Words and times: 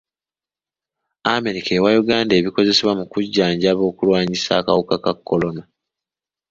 America 1.35 1.71
ewa 1.77 1.89
Uganda 2.01 2.33
ebikozesebwa 2.35 2.93
mu 2.99 3.05
kujjanjaba 3.11 3.81
okulwanyisa 3.91 4.51
akawuka 4.59 4.95
ka 5.03 5.13
kolona. 5.27 5.63